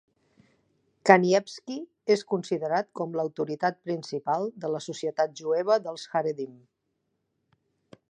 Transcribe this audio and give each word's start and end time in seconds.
Kanievsky 1.09 1.75
és 2.15 2.23
considerat 2.33 2.89
com 3.01 3.13
l'autoritat 3.19 3.79
principal 3.91 4.49
de 4.65 4.75
la 4.77 4.85
societat 4.89 5.41
jueva 5.43 5.81
dels 5.89 6.11
haredim. 6.17 6.61